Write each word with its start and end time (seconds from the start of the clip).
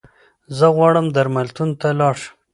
زه 0.57 0.65
غواړم 0.75 1.05
درملتون 1.15 1.69
ته 1.79 1.87
لاړشم 1.99 2.33